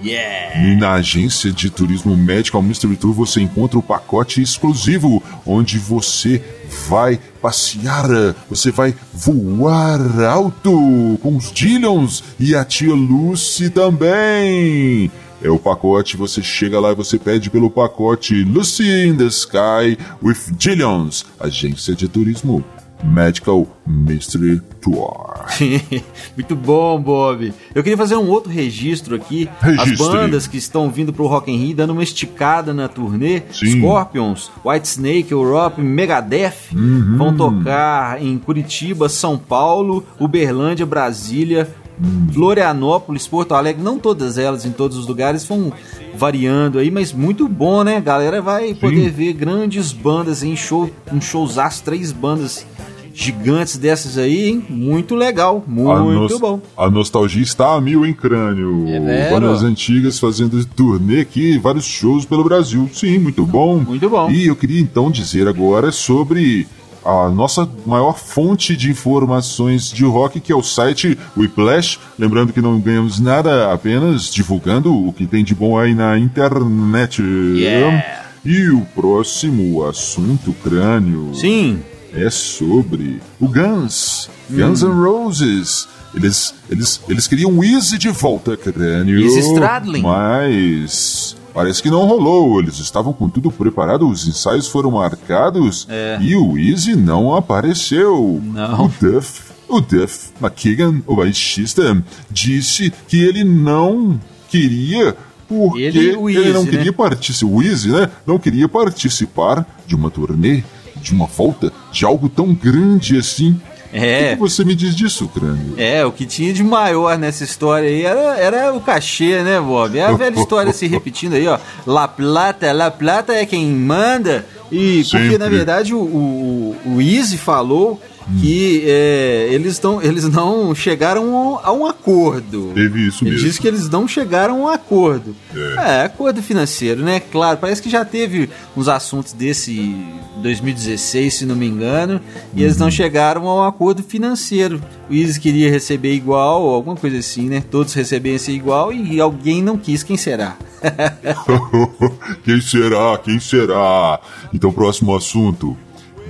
Yeah. 0.00 0.60
E 0.60 0.76
na 0.76 0.92
agência 0.92 1.50
de 1.50 1.70
turismo 1.70 2.16
Medical 2.16 2.62
Mystery 2.62 2.96
Tour 2.96 3.12
você 3.12 3.40
encontra 3.40 3.76
o 3.76 3.82
pacote 3.82 4.40
exclusivo, 4.40 5.20
onde 5.44 5.76
você 5.76 6.40
vai 6.88 7.18
passear, 7.42 8.06
você 8.48 8.70
vai 8.70 8.94
voar 9.12 10.00
alto 10.24 11.18
com 11.20 11.36
os 11.36 11.50
Dillions 11.50 12.22
e 12.38 12.54
a 12.54 12.64
tia 12.64 12.94
Lucy 12.94 13.70
também. 13.70 15.10
É 15.42 15.48
o 15.48 15.58
pacote, 15.58 16.16
você 16.16 16.42
chega 16.42 16.80
lá 16.80 16.90
e 16.90 16.94
você 16.96 17.16
pede 17.18 17.48
pelo 17.48 17.70
pacote 17.70 18.42
Lucy 18.42 18.88
in 19.06 19.16
the 19.16 19.26
Sky 19.26 19.96
with 20.22 20.52
Dillions, 20.56 21.24
agência 21.38 21.94
de 21.94 22.08
turismo 22.08 22.64
Medical 23.04 23.64
Mystery 23.86 24.60
Tour. 24.80 25.46
Muito 26.34 26.56
bom, 26.56 27.00
Bob. 27.00 27.52
Eu 27.72 27.82
queria 27.84 27.96
fazer 27.96 28.16
um 28.16 28.28
outro 28.28 28.50
registro 28.50 29.14
aqui. 29.14 29.48
Registre. 29.60 29.92
As 29.92 29.98
bandas 29.98 30.46
que 30.48 30.56
estão 30.56 30.90
vindo 30.90 31.12
pro 31.12 31.28
Rock 31.28 31.52
in 31.52 31.56
Rio 31.66 31.76
dando 31.76 31.90
uma 31.92 32.02
esticada 32.02 32.74
na 32.74 32.88
turnê. 32.88 33.42
Sim. 33.52 33.78
Scorpions, 33.78 34.50
Whitesnake, 34.64 35.30
Europe, 35.30 35.80
Megadeth 35.80 36.54
Uhum. 36.74 37.16
vão 37.16 37.36
tocar 37.36 38.20
em 38.20 38.36
Curitiba, 38.38 39.08
São 39.08 39.38
Paulo, 39.38 40.04
Uberlândia, 40.18 40.84
Brasília, 40.84 41.68
Hum. 42.02 42.28
Florianópolis, 42.32 43.26
Porto 43.26 43.54
Alegre. 43.54 43.82
Não 43.82 43.98
todas 43.98 44.38
elas 44.38 44.64
em 44.64 44.70
todos 44.70 44.96
os 44.96 45.06
lugares 45.06 45.44
vão 45.44 45.72
variando 46.16 46.78
aí, 46.78 46.90
mas 46.90 47.12
muito 47.12 47.48
bom, 47.48 47.82
né? 47.84 47.96
A 47.96 48.00
galera 48.00 48.40
vai 48.42 48.74
poder 48.74 49.10
ver 49.10 49.32
grandes 49.32 49.92
bandas 49.92 50.42
em 50.42 50.54
show, 50.56 50.90
um 51.12 51.20
showzaço, 51.20 51.82
três 51.84 52.12
bandas 52.12 52.66
gigantes 53.14 53.76
dessas 53.76 54.16
aí, 54.16 54.48
hein? 54.48 54.64
Muito 54.68 55.16
legal, 55.16 55.64
A, 55.66 55.70
muito 55.70 56.32
nos- 56.34 56.40
bom. 56.40 56.60
a 56.76 56.88
nostalgia 56.88 57.42
está 57.42 57.74
a 57.74 57.80
mil 57.80 58.06
em 58.06 58.12
crânio. 58.12 58.84
É. 58.86 59.30
Bandas 59.30 59.64
antigas 59.64 60.20
fazendo 60.20 60.64
turnê 60.64 61.20
aqui, 61.20 61.58
vários 61.58 61.84
shows 61.84 62.24
pelo 62.24 62.44
Brasil. 62.44 62.88
Sim, 62.92 63.18
muito 63.18 63.44
bom. 63.44 63.78
Muito 63.80 64.08
bom. 64.08 64.30
E 64.30 64.46
eu 64.46 64.54
queria 64.54 64.80
então 64.80 65.10
dizer 65.10 65.48
agora 65.48 65.90
sobre 65.90 66.68
a 67.04 67.28
nossa 67.28 67.68
maior 67.86 68.18
fonte 68.18 68.76
de 68.76 68.90
informações 68.90 69.90
de 69.90 70.04
rock, 70.04 70.40
que 70.40 70.52
é 70.52 70.56
o 70.56 70.62
site 70.62 71.18
Whiplash. 71.36 71.98
Lembrando 72.18 72.52
que 72.52 72.60
não 72.60 72.78
ganhamos 72.80 73.18
nada, 73.18 73.72
apenas 73.72 74.32
divulgando 74.32 74.94
o 74.94 75.12
que 75.12 75.26
tem 75.26 75.44
de 75.44 75.54
bom 75.54 75.78
aí 75.78 75.94
na 75.94 76.18
internet. 76.18 77.22
Yeah. 77.22 78.24
E 78.44 78.68
o 78.70 78.82
próximo 78.94 79.84
assunto, 79.84 80.54
crânio 80.62 81.34
Sim, 81.34 81.80
é 82.14 82.30
sobre 82.30 83.20
o 83.40 83.48
Guns, 83.48 84.30
Guns 84.48 84.82
N' 84.82 84.92
Roses. 84.92 85.88
Eles, 86.14 86.54
eles, 86.70 87.00
eles 87.08 87.26
queriam 87.26 87.58
o 87.58 87.62
Easy 87.62 87.98
de 87.98 88.08
volta, 88.08 88.56
crânio. 88.56 89.20
Easy 89.20 89.40
Stradlin. 89.40 90.00
Mas 90.00 91.36
parece 91.58 91.82
que 91.82 91.90
não 91.90 92.06
rolou. 92.06 92.60
Eles 92.60 92.78
estavam 92.78 93.12
com 93.12 93.28
tudo 93.28 93.50
preparado, 93.50 94.08
os 94.08 94.28
ensaios 94.28 94.68
foram 94.68 94.92
marcados 94.92 95.88
É. 95.90 96.16
e 96.20 96.36
o 96.36 96.56
Easy 96.56 96.94
não 96.94 97.34
apareceu. 97.34 98.40
Não. 98.44 98.84
O 98.84 98.92
Duff, 99.00 99.42
o 99.68 99.80
Duff 99.80 100.30
McKagan, 100.40 101.02
o 101.04 101.16
baixista, 101.16 102.00
disse 102.30 102.92
que 103.08 103.20
ele 103.24 103.42
não 103.42 104.20
queria 104.48 105.16
porque 105.48 105.80
Ele 105.80 106.14
o 106.14 106.30
ele 106.30 106.52
não 106.52 106.64
queria 106.64 106.84
né? 106.84 106.92
participar, 106.92 107.50
o 107.50 107.62
Easy, 107.62 107.88
né? 107.90 108.08
Não 108.24 108.38
queria 108.38 108.68
participar 108.68 109.66
de 109.84 109.96
uma 109.96 110.10
turnê, 110.10 110.62
de 111.02 111.12
uma 111.12 111.26
volta, 111.26 111.72
de 111.90 112.04
algo 112.04 112.28
tão 112.28 112.54
grande 112.54 113.16
assim. 113.16 113.60
É. 113.92 114.32
O 114.32 114.34
que 114.34 114.40
você 114.40 114.64
me 114.64 114.74
diz 114.74 114.94
disso, 114.94 115.28
crânio? 115.28 115.74
É, 115.76 116.04
o 116.04 116.12
que 116.12 116.26
tinha 116.26 116.52
de 116.52 116.62
maior 116.62 117.16
nessa 117.16 117.44
história 117.44 117.88
aí 117.88 118.02
era, 118.02 118.36
era 118.36 118.74
o 118.74 118.80
cachê, 118.80 119.42
né, 119.42 119.60
Bob? 119.60 119.98
É 119.98 120.04
a 120.04 120.12
velha 120.12 120.38
história 120.38 120.72
se 120.72 120.86
repetindo 120.86 121.34
aí, 121.34 121.46
ó. 121.46 121.58
La 121.86 122.06
Plata, 122.06 122.70
La 122.72 122.90
Plata 122.90 123.32
é 123.32 123.46
quem 123.46 123.66
manda. 123.66 124.44
E 124.70 125.02
porque, 125.04 125.18
Sempre. 125.18 125.38
na 125.38 125.48
verdade, 125.48 125.94
o, 125.94 125.98
o, 125.98 126.76
o 126.84 127.00
Easy 127.00 127.38
falou 127.38 128.00
Hum. 128.30 128.38
que 128.40 128.82
é, 128.86 129.48
eles, 129.50 129.80
não, 129.80 130.02
eles 130.02 130.28
não 130.28 130.74
chegaram 130.74 131.58
a 131.62 131.72
um 131.72 131.86
acordo. 131.86 132.72
Teve 132.74 133.06
isso 133.08 133.24
Ele 133.24 133.30
mesmo. 133.30 133.46
disse 133.46 133.58
que 133.60 133.66
eles 133.66 133.88
não 133.88 134.06
chegaram 134.06 134.54
a 134.54 134.58
um 134.64 134.68
acordo. 134.68 135.34
É. 135.54 135.74
É. 135.78 136.02
acordo 136.02 136.42
financeiro, 136.42 137.02
né? 137.02 137.20
Claro, 137.20 137.56
parece 137.58 137.80
que 137.80 137.88
já 137.88 138.04
teve 138.04 138.50
uns 138.76 138.86
assuntos 138.86 139.32
desse 139.32 139.72
em 139.80 140.20
2016, 140.42 141.32
se 141.34 141.46
não 141.46 141.56
me 141.56 141.66
engano, 141.66 142.20
e 142.54 142.62
eles 142.62 142.74
Uhum. 142.76 142.84
não 142.84 142.90
chegaram 142.90 143.48
a 143.48 143.54
um 143.56 143.62
acordo 143.64 144.02
financeiro. 144.02 144.80
O 145.08 145.14
Easy 145.14 145.40
queria 145.40 145.70
receber 145.70 146.12
igual, 146.12 146.62
ou 146.62 146.74
alguma 146.74 146.96
coisa 146.96 147.16
assim, 147.18 147.48
né? 147.48 147.62
Todos 147.70 147.94
recebessem 147.94 148.54
igual 148.54 148.92
e 148.92 149.18
alguém 149.20 149.62
não 149.62 149.78
quis, 149.78 150.02
quem 150.02 150.18
será? 150.18 150.54
quem 152.44 152.60
será? 152.60 153.18
Quem 153.22 153.40
será? 153.40 154.20
Então, 154.52 154.72
próximo 154.72 155.14
assunto. 155.16 155.76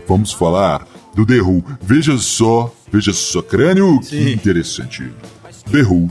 Vamos 0.07 0.33
falar 0.33 0.87
do 1.19 1.27
The 1.27 1.41
Who. 1.41 1.65
Veja 1.81 2.17
só, 2.17 2.73
veja 2.93 3.13
só, 3.13 3.43
crânio, 3.43 3.99
que 3.99 4.07
Sim. 4.07 4.33
interessante. 4.33 5.11
The 5.69 5.83
Who 5.83 6.09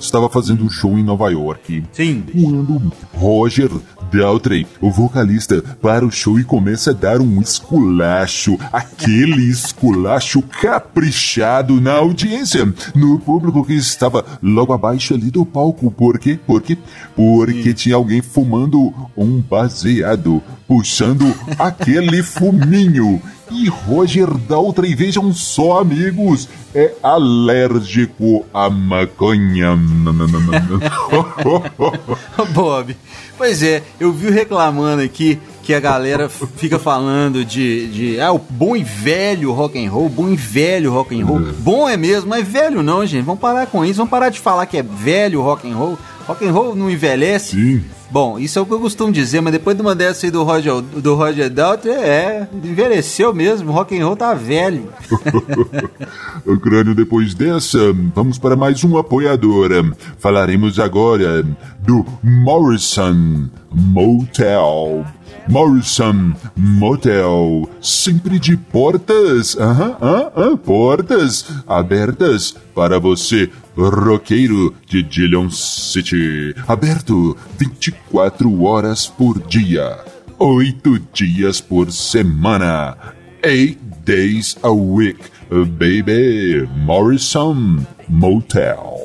estava 0.00 0.28
fazendo 0.28 0.64
um 0.64 0.70
show 0.70 0.98
em 0.98 1.02
Nova 1.02 1.30
York. 1.30 1.84
Sim. 1.92 2.24
Quando 2.32 2.92
Roger 3.14 3.70
Daltrey, 4.12 4.66
o 4.80 4.90
vocalista, 4.90 5.62
para 5.80 6.04
o 6.04 6.10
show 6.10 6.40
e 6.40 6.44
começa 6.44 6.90
a 6.90 6.94
dar 6.94 7.20
um 7.20 7.40
esculacho, 7.40 8.58
aquele 8.72 9.42
esculacho 9.48 10.42
caprichado 10.42 11.80
na 11.80 11.92
audiência, 11.92 12.72
no 12.94 13.18
público 13.20 13.64
que 13.64 13.74
estava 13.74 14.24
logo 14.42 14.72
abaixo 14.72 15.14
ali 15.14 15.30
do 15.30 15.44
palco. 15.44 15.90
Por 15.90 16.18
quê? 16.18 16.38
Por 16.46 16.62
quê? 16.62 16.76
Porque 17.14 17.74
tinha 17.74 17.96
alguém 17.96 18.22
fumando 18.22 18.92
um 19.16 19.40
baseado, 19.40 20.42
puxando 20.66 21.32
aquele 21.58 22.22
fuminho. 22.22 23.20
E 23.50 23.68
Roger 23.68 24.26
Daltrey, 24.26 24.94
vejam 24.94 25.32
só, 25.32 25.80
amigos, 25.80 26.48
é 26.74 26.94
alérgico 27.02 28.44
à 28.52 28.68
maconha. 28.68 29.76
Bob. 32.52 32.96
Pois 33.36 33.62
é, 33.62 33.82
eu 33.98 34.12
vi 34.12 34.30
reclamando 34.30 35.02
aqui 35.02 35.38
que 35.62 35.74
a 35.74 35.80
galera 35.80 36.28
fica 36.28 36.78
falando 36.78 37.44
de, 37.44 37.86
de 37.88 38.20
ah, 38.20 38.32
o 38.32 38.38
bom 38.38 38.74
e 38.74 38.82
velho 38.82 39.52
rock 39.52 39.84
and 39.84 39.90
roll, 39.90 40.08
bom 40.08 40.28
e 40.28 40.36
velho 40.36 40.92
rock 40.92 41.20
and 41.20 41.26
roll. 41.26 41.40
Bom 41.58 41.88
é 41.88 41.96
mesmo, 41.96 42.30
mas 42.30 42.48
velho 42.48 42.82
não, 42.82 43.04
gente. 43.04 43.24
Vamos 43.24 43.40
parar 43.40 43.66
com 43.66 43.84
isso, 43.84 43.98
vamos 43.98 44.10
parar 44.10 44.30
de 44.30 44.40
falar 44.40 44.66
que 44.66 44.78
é 44.78 44.82
velho 44.82 45.42
rock 45.42 45.70
and 45.70 45.76
roll. 45.76 45.98
Rock 46.28 46.44
and 46.44 46.52
roll 46.52 46.76
não 46.76 46.90
envelhece. 46.90 47.56
Sim. 47.56 47.84
Bom, 48.10 48.38
isso 48.38 48.58
é 48.58 48.62
o 48.62 48.66
que 48.66 48.72
eu 48.72 48.80
costumo 48.80 49.10
dizer, 49.10 49.40
mas 49.40 49.52
depois 49.52 49.74
de 49.74 49.80
uma 49.80 49.94
dessa 49.94 50.26
aí 50.26 50.30
do 50.30 50.42
Roger, 50.42 50.82
do 50.82 51.14
Roger 51.14 51.48
Daltrey, 51.48 51.94
é, 51.94 52.46
envelheceu 52.62 53.34
mesmo, 53.34 53.72
rock 53.72 53.98
and 53.98 54.04
roll 54.04 54.16
tá 54.16 54.34
velho. 54.34 54.88
O 56.46 56.58
crânio 56.58 56.94
depois 56.94 57.34
dessa, 57.34 57.78
vamos 58.14 58.38
para 58.38 58.56
mais 58.56 58.82
um 58.82 58.96
apoiador. 58.96 59.70
Falaremos 60.18 60.78
agora 60.78 61.42
do 61.80 62.06
Morrison 62.22 63.48
Motel. 63.70 65.04
Morrison 65.48 66.34
Motel, 66.54 67.68
sempre 67.80 68.38
de 68.38 68.54
portas, 68.54 69.56
aham, 69.58 69.96
ah, 70.00 70.32
ah, 70.36 70.56
portas 70.56 71.46
abertas 71.66 72.54
para 72.74 73.00
você, 73.00 73.50
roqueiro 73.74 74.74
de 74.86 75.02
Dillon 75.02 75.50
City. 75.50 76.54
Aberto 76.66 77.34
24 77.58 78.62
horas 78.62 79.06
por 79.06 79.40
dia, 79.40 79.98
8 80.38 81.00
dias 81.14 81.62
por 81.62 81.90
semana, 81.90 82.96
8 83.42 83.78
days 84.04 84.56
a 84.62 84.70
week, 84.70 85.18
baby. 85.50 86.68
Morrison 86.76 87.86
Motel. 88.06 89.02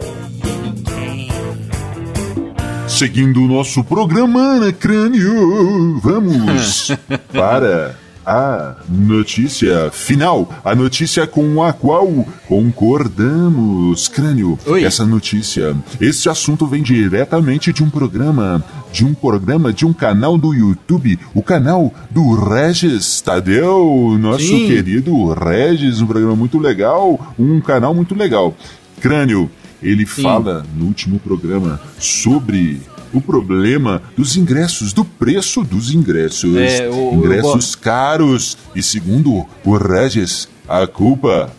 Seguindo 2.87 3.41
o 3.41 3.47
nosso 3.47 3.83
programa, 3.83 4.59
né, 4.59 4.71
crânio, 4.71 5.99
vamos 5.99 6.91
para 7.31 7.95
a 8.25 8.75
notícia 8.87 9.89
final, 9.91 10.49
a 10.63 10.75
notícia 10.75 11.25
com 11.25 11.63
a 11.63 11.73
qual 11.73 12.07
concordamos, 12.47 14.07
crânio. 14.07 14.57
Oi. 14.65 14.83
Essa 14.83 15.05
notícia, 15.05 15.75
esse 15.99 16.29
assunto 16.29 16.65
vem 16.65 16.83
diretamente 16.83 17.73
de 17.73 17.83
um 17.83 17.89
programa, 17.89 18.63
de 18.91 19.05
um 19.05 19.13
programa, 19.13 19.73
de 19.73 19.85
um 19.85 19.93
canal 19.93 20.37
do 20.37 20.53
YouTube, 20.53 21.19
o 21.33 21.41
canal 21.41 21.93
do 22.09 22.35
Regis 22.35 23.21
Tadeu, 23.21 24.17
nosso 24.19 24.45
Sim. 24.45 24.67
querido 24.67 25.33
Regis, 25.33 25.99
um 25.99 26.07
programa 26.07 26.35
muito 26.35 26.59
legal, 26.59 27.33
um 27.37 27.59
canal 27.59 27.93
muito 27.93 28.15
legal. 28.15 28.55
Crânio, 29.01 29.49
ele 29.83 30.05
fala 30.05 30.65
no 30.75 30.85
último 30.85 31.19
programa 31.19 31.79
sobre 31.99 32.81
o 33.13 33.21
problema 33.21 34.01
dos 34.17 34.35
ingressos, 34.35 34.91
do 34.93 35.05
preço 35.05 35.63
dos 35.63 35.93
ingressos. 35.93 36.55
É, 36.55 36.89
o- 36.89 37.13
ingressos 37.13 37.75
caros. 37.75 38.57
E 38.75 38.81
segundo 38.81 39.45
o 39.63 39.77
Regis, 39.77 40.47
a 40.67 40.87
culpa 40.87 41.51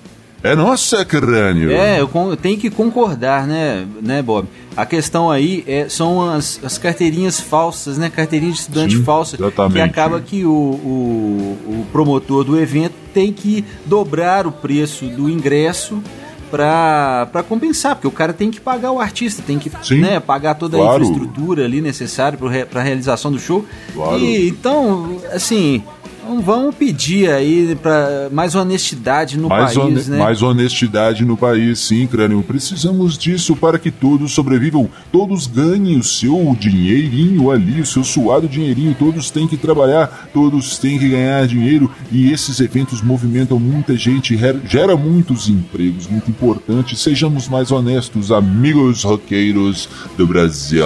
é 0.42 0.54
nossa, 0.54 1.04
crânio. 1.04 1.70
É, 1.70 2.00
eu, 2.00 2.10
eu 2.12 2.36
tenho 2.36 2.58
que 2.58 2.68
concordar, 2.68 3.46
né, 3.46 3.86
né, 4.02 4.20
Bob? 4.20 4.46
A 4.76 4.84
questão 4.84 5.30
aí 5.30 5.64
é, 5.66 5.88
são 5.88 6.28
as, 6.28 6.60
as 6.62 6.76
carteirinhas 6.76 7.40
falsas, 7.40 7.96
né? 7.96 8.10
Carteirinha 8.10 8.52
de 8.52 8.58
estudante 8.58 8.96
Sim, 8.96 9.04
falsa. 9.04 9.36
exatamente. 9.36 9.74
Que 9.74 9.80
acaba 9.80 10.20
que 10.20 10.44
o, 10.44 10.50
o, 10.50 11.58
o 11.80 11.86
promotor 11.92 12.44
do 12.44 12.60
evento 12.60 12.94
tem 13.14 13.32
que 13.32 13.64
dobrar 13.86 14.46
o 14.46 14.52
preço 14.52 15.06
do 15.06 15.30
ingresso 15.30 16.02
para 16.50 17.44
compensar, 17.48 17.96
porque 17.96 18.06
o 18.06 18.12
cara 18.12 18.32
tem 18.32 18.50
que 18.50 18.60
pagar 18.60 18.92
o 18.92 19.00
artista, 19.00 19.42
tem 19.44 19.58
que 19.58 19.70
Sim, 19.82 20.00
né, 20.00 20.20
pagar 20.20 20.54
toda 20.54 20.76
a 20.76 20.80
claro. 20.80 21.02
infraestrutura 21.02 21.64
ali 21.64 21.80
necessária 21.80 22.38
para 22.38 22.80
a 22.80 22.84
realização 22.84 23.32
do 23.32 23.38
show. 23.38 23.64
Claro. 23.92 24.18
E 24.18 24.48
então, 24.48 25.20
assim, 25.32 25.82
Então 26.24 26.40
vamos 26.40 26.74
pedir 26.74 27.30
aí 27.30 27.76
para 27.80 28.30
mais 28.32 28.54
honestidade 28.54 29.36
no 29.36 29.46
mais 29.46 29.74
país, 29.74 30.08
né? 30.08 30.16
Mais 30.16 30.40
honestidade 30.42 31.22
no 31.22 31.36
país, 31.36 31.80
sim, 31.80 32.06
Crânio. 32.06 32.42
Precisamos 32.42 33.18
disso 33.18 33.54
para 33.54 33.78
que 33.78 33.90
todos 33.90 34.32
sobrevivam, 34.32 34.88
todos 35.12 35.46
ganhem 35.46 35.98
o 35.98 36.02
seu 36.02 36.56
dinheirinho 36.58 37.50
ali, 37.50 37.82
o 37.82 37.86
seu 37.86 38.02
suado 38.02 38.48
dinheirinho. 38.48 38.96
Todos 38.98 39.30
têm 39.30 39.46
que 39.46 39.58
trabalhar, 39.58 40.30
todos 40.32 40.78
têm 40.78 40.98
que 40.98 41.10
ganhar 41.10 41.46
dinheiro 41.46 41.90
e 42.10 42.32
esses 42.32 42.58
eventos 42.58 43.02
movimentam 43.02 43.60
muita 43.60 43.94
gente, 43.94 44.34
gera 44.66 44.96
muitos 44.96 45.50
empregos, 45.50 46.06
muito 46.06 46.30
importante. 46.30 46.96
Sejamos 46.96 47.48
mais 47.48 47.70
honestos, 47.70 48.32
amigos 48.32 49.04
roqueiros 49.04 49.90
do 50.16 50.26
Brasil. 50.26 50.84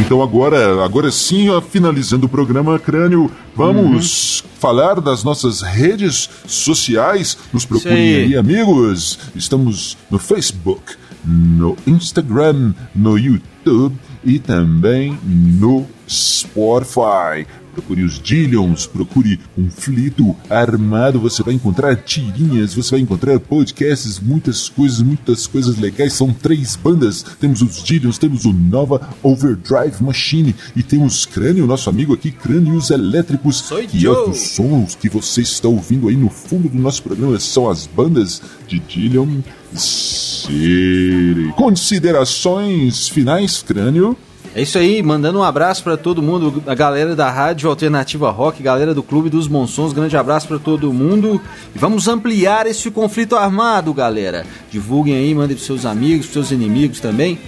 Então 0.00 0.22
agora, 0.22 0.82
agora 0.82 1.10
sim, 1.10 1.50
ó, 1.50 1.60
finalizando 1.60 2.26
o 2.26 2.28
programa 2.28 2.78
Crânio, 2.78 3.30
vamos 3.54 4.40
uhum. 4.40 4.48
falar 4.58 5.00
das 5.00 5.22
nossas 5.22 5.60
redes 5.60 6.28
sociais. 6.46 7.36
Nos 7.52 7.66
procurem 7.66 8.16
aí, 8.16 8.36
amigos. 8.36 9.18
Estamos 9.36 9.98
no 10.10 10.18
Facebook, 10.18 10.94
no 11.24 11.76
Instagram, 11.86 12.72
no 12.94 13.18
YouTube 13.18 13.94
e 14.24 14.38
também 14.38 15.18
no 15.22 15.86
Spotify 16.08 17.46
procure 17.70 18.02
os 18.02 18.18
Dillions, 18.20 18.86
procure 18.86 19.38
Conflito 19.54 20.36
Armado, 20.48 21.20
você 21.20 21.42
vai 21.42 21.54
encontrar 21.54 21.96
tirinhas, 21.96 22.74
você 22.74 22.90
vai 22.92 23.00
encontrar 23.00 23.38
podcasts, 23.40 24.20
muitas 24.20 24.68
coisas, 24.68 25.00
muitas 25.00 25.46
coisas 25.46 25.78
legais. 25.78 26.12
São 26.12 26.32
três 26.32 26.76
bandas, 26.76 27.24
temos 27.38 27.62
os 27.62 27.82
Dillions, 27.82 28.18
temos 28.18 28.44
o 28.44 28.52
Nova 28.52 29.08
Overdrive 29.22 30.02
Machine 30.02 30.54
e 30.74 30.82
temos 30.82 31.26
Crânio, 31.26 31.66
nosso 31.66 31.88
amigo 31.88 32.12
aqui, 32.14 32.30
Crânios 32.30 32.90
Elétricos, 32.90 33.56
Soy 33.56 33.86
que 33.86 34.04
é 34.06 34.10
os 34.10 34.38
sons 34.38 34.94
que 34.94 35.08
você 35.08 35.42
está 35.42 35.68
ouvindo 35.68 36.08
aí 36.08 36.16
no 36.16 36.28
fundo 36.28 36.68
do 36.68 36.78
nosso 36.78 37.02
programa, 37.02 37.38
são 37.38 37.68
as 37.68 37.86
bandas 37.86 38.42
de 38.66 38.78
Dillion 38.78 39.40
City. 39.74 41.52
Considerações 41.56 43.08
finais, 43.08 43.62
Crânio? 43.62 44.16
É 44.52 44.62
isso 44.62 44.78
aí, 44.78 45.00
mandando 45.00 45.38
um 45.38 45.44
abraço 45.44 45.84
para 45.84 45.96
todo 45.96 46.20
mundo, 46.20 46.60
a 46.66 46.74
galera 46.74 47.14
da 47.14 47.30
Rádio 47.30 47.70
Alternativa 47.70 48.32
Rock, 48.32 48.60
galera 48.60 48.92
do 48.92 49.00
Clube 49.00 49.30
dos 49.30 49.46
Monsons, 49.46 49.92
grande 49.92 50.16
abraço 50.16 50.48
para 50.48 50.58
todo 50.58 50.92
mundo. 50.92 51.40
E 51.72 51.78
vamos 51.78 52.08
ampliar 52.08 52.66
esse 52.66 52.90
conflito 52.90 53.36
armado, 53.36 53.94
galera. 53.94 54.44
Divulguem 54.68 55.14
aí, 55.14 55.32
mandem 55.32 55.54
pros 55.54 55.66
seus 55.66 55.86
amigos, 55.86 56.26
pros 56.26 56.32
seus 56.32 56.50
inimigos 56.50 56.98
também. 56.98 57.38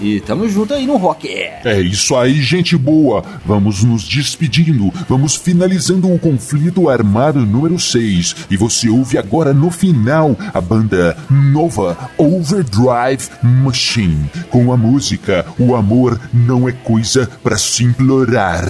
E 0.00 0.20
tamo 0.20 0.48
junto 0.48 0.74
aí 0.74 0.86
no 0.86 0.96
rock. 0.96 1.28
É 1.28 1.80
isso 1.80 2.16
aí, 2.16 2.42
gente 2.42 2.76
boa. 2.76 3.24
Vamos 3.44 3.82
nos 3.82 4.04
despedindo. 4.04 4.92
Vamos 5.08 5.36
finalizando 5.36 6.12
o 6.12 6.18
conflito 6.18 6.88
armado 6.88 7.44
número 7.44 7.78
6. 7.78 8.36
E 8.50 8.56
você 8.56 8.88
ouve 8.88 9.18
agora 9.18 9.52
no 9.52 9.70
final 9.70 10.36
a 10.52 10.60
banda 10.60 11.16
Nova 11.30 11.96
Overdrive 12.16 13.28
Machine. 13.42 14.30
Com 14.50 14.72
a 14.72 14.76
música 14.76 15.46
O 15.58 15.74
Amor 15.74 16.20
Não 16.32 16.68
É 16.68 16.72
Coisa 16.72 17.28
para 17.42 17.56
Se 17.56 17.84
Implorar. 17.84 18.68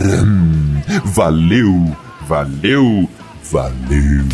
Valeu, 1.05 1.97
valeu, 2.27 3.09
valeu. 3.51 4.25